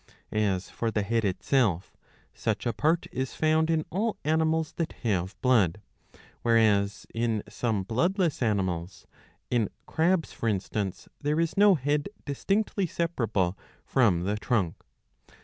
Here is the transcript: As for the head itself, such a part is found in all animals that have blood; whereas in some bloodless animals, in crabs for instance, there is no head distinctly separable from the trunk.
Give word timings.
As 0.33 0.67
for 0.71 0.89
the 0.89 1.03
head 1.03 1.23
itself, 1.23 1.95
such 2.33 2.65
a 2.65 2.73
part 2.73 3.05
is 3.11 3.35
found 3.35 3.69
in 3.69 3.85
all 3.91 4.17
animals 4.25 4.71
that 4.77 4.93
have 5.03 5.39
blood; 5.43 5.79
whereas 6.41 7.05
in 7.13 7.43
some 7.47 7.83
bloodless 7.83 8.41
animals, 8.41 9.05
in 9.51 9.69
crabs 9.85 10.31
for 10.33 10.49
instance, 10.49 11.07
there 11.19 11.39
is 11.39 11.55
no 11.55 11.75
head 11.75 12.09
distinctly 12.25 12.87
separable 12.87 13.55
from 13.85 14.23
the 14.23 14.37
trunk. 14.37 14.73